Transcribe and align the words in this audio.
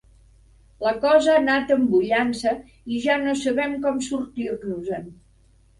La 0.85 0.93
cosa 1.03 1.33
ha 1.35 1.41
anat 1.41 1.73
embullant-se 1.77 2.55
i 2.97 3.05
ja 3.07 3.19
no 3.27 3.39
sabem 3.47 3.79
com 3.87 4.05
sortir-nos-en! 4.11 5.11